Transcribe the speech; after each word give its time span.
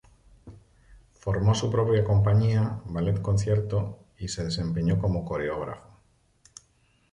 Formó 1.13 1.53
su 1.53 1.69
propia 1.69 2.03
compañía, 2.03 2.81
Ballet 2.85 3.21
Concierto, 3.21 3.99
y 4.17 4.29
se 4.29 4.43
desempeñó 4.43 4.97
como 4.97 5.23
coreógrafo. 5.23 5.99